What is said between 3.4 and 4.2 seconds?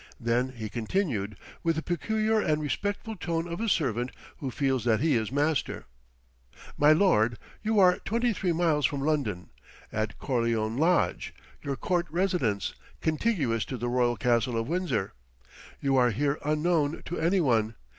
of a servant